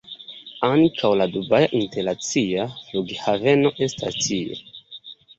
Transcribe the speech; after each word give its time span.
Ankaŭ 0.67 1.09
la 1.19 1.25
Dubaja 1.33 1.67
Internacia 1.79 2.65
Flughaveno 2.85 3.73
estas 3.89 4.17
tie. 4.29 4.57